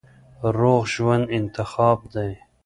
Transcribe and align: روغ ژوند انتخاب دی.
روغ 0.57 0.81
ژوند 0.93 1.25
انتخاب 1.37 1.99
دی. 2.13 2.31